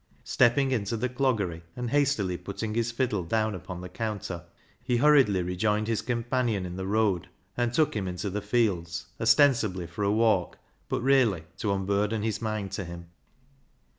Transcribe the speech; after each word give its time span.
Step 0.23 0.55
ping 0.55 0.71
into 0.71 0.97
the 0.97 1.07
Cloggery, 1.07 1.61
and 1.75 1.91
hastily 1.91 2.35
putting 2.35 2.73
his 2.73 2.91
fiddle 2.91 3.21
down 3.23 3.53
upon 3.53 3.81
the 3.81 3.87
counter, 3.87 4.45
he 4.83 4.97
hurriedly 4.97 5.43
re 5.43 5.55
joined 5.55 5.87
his 5.87 6.01
companion 6.01 6.65
in 6.65 6.75
the 6.75 6.87
road, 6.87 7.29
and 7.55 7.71
took 7.71 7.95
him 7.95 8.07
into 8.07 8.31
the 8.31 8.41
fields, 8.41 9.05
ostensibly 9.19 9.85
for 9.85 10.03
a 10.03 10.11
walk, 10.11 10.57
but 10.89 11.01
really 11.01 11.43
to 11.57 11.71
unburden 11.71 12.23
his 12.23 12.41
mind 12.41 12.71
to 12.71 12.83
him. 12.83 13.09